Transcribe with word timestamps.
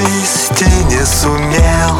вылезти 0.00 0.64
не 0.90 1.04
сумел. 1.04 1.96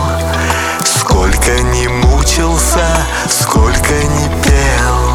Сколько 0.84 1.60
не 1.62 1.88
мучился, 1.88 2.86
сколько 3.28 3.94
не 3.94 4.28
пел. 4.44 5.09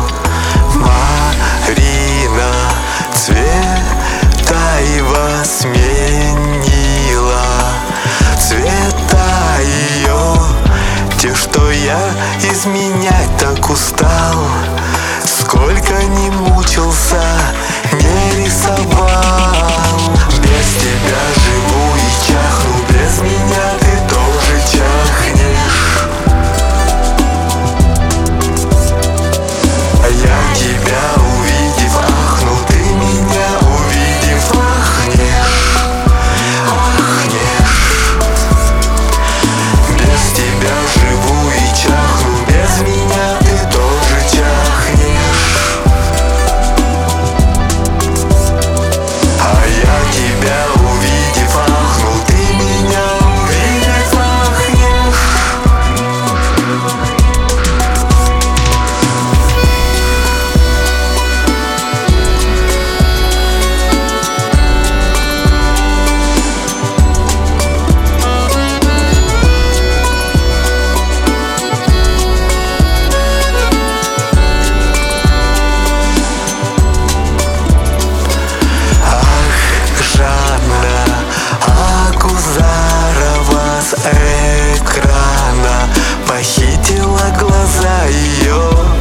экрана 84.76 85.90
Похитила 86.28 87.36
глаза 87.40 88.06
ее 88.06 88.96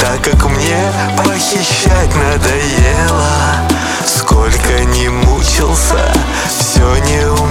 Так 0.00 0.22
как 0.22 0.50
мне 0.50 0.92
похищать 1.18 2.14
надоело. 2.14 3.34
Сколько 4.04 4.84
не 4.84 5.08
мучился, 5.08 6.12
все 6.48 6.96
не 7.04 7.24
умер 7.26 7.43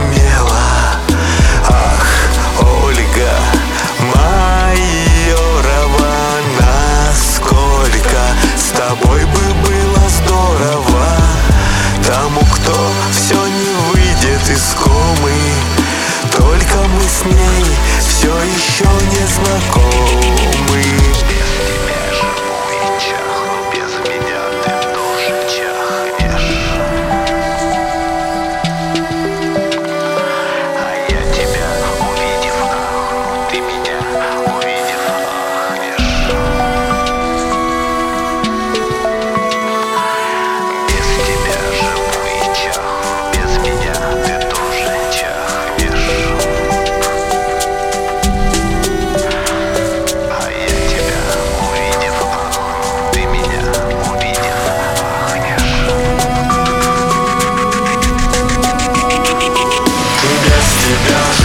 to 60.84 60.90
go 61.08 61.43